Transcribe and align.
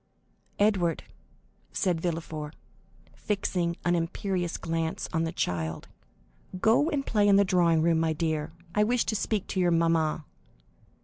"Edward," 0.57 1.03
said 1.71 2.01
Villefort, 2.01 2.55
fixing 3.13 3.77
an 3.85 3.93
imperious 3.93 4.57
glance 4.57 5.07
on 5.13 5.25
the 5.25 5.31
child, 5.31 5.89
"go 6.59 6.89
and 6.89 7.05
play 7.05 7.27
in 7.27 7.35
the 7.35 7.45
drawing 7.45 7.83
room, 7.83 7.99
my 7.99 8.11
dear; 8.13 8.51
I 8.73 8.83
wish 8.83 9.05
to 9.05 9.15
speak 9.15 9.45
to 9.49 9.59
your 9.59 9.69
mamma." 9.69 10.25